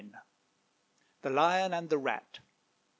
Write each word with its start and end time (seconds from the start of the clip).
THE 1.21 1.29
LION 1.29 1.75
AND 1.75 1.91
THE 1.91 1.99
RAT. 1.99 2.39